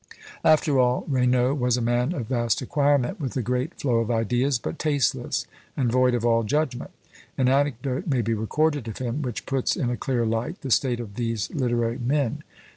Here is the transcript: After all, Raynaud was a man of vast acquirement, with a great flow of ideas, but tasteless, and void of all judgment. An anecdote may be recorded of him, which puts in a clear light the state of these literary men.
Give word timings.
After 0.43 0.79
all, 0.79 1.03
Raynaud 1.07 1.59
was 1.59 1.77
a 1.77 1.79
man 1.79 2.11
of 2.13 2.25
vast 2.25 2.59
acquirement, 2.63 3.19
with 3.19 3.37
a 3.37 3.43
great 3.43 3.75
flow 3.79 3.99
of 3.99 4.09
ideas, 4.09 4.57
but 4.57 4.79
tasteless, 4.79 5.45
and 5.77 5.91
void 5.91 6.15
of 6.15 6.25
all 6.25 6.41
judgment. 6.41 6.89
An 7.37 7.47
anecdote 7.47 8.07
may 8.07 8.23
be 8.23 8.33
recorded 8.33 8.87
of 8.87 8.97
him, 8.97 9.21
which 9.21 9.45
puts 9.45 9.75
in 9.75 9.91
a 9.91 9.97
clear 9.97 10.25
light 10.25 10.61
the 10.61 10.71
state 10.71 10.99
of 10.99 11.17
these 11.17 11.51
literary 11.51 11.99
men. 11.99 12.41